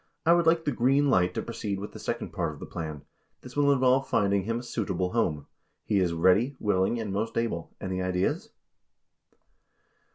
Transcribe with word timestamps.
I 0.25 0.33
would 0.33 0.47
like 0.47 0.65
the 0.65 0.71
"green 0.71 1.11
light" 1.11 1.35
to 1.35 1.43
proceed 1.43 1.79
with 1.79 1.91
the 1.91 1.99
second 1.99 2.33
part 2.33 2.53
of 2.55 2.59
the 2.59 2.65
plan. 2.65 3.03
This 3.41 3.55
will 3.55 3.71
involve 3.71 4.09
finding 4.09 4.45
him 4.45 4.57
a 4.57 4.63
"suitable" 4.63 5.11
home. 5.11 5.45
He 5.85 5.99
is 5.99 6.11
ready, 6.11 6.55
willing, 6.59 6.99
and 6.99 7.13
most 7.13 7.37
able. 7.37 7.75
Any 7.79 8.01
ideas? 8.01 8.49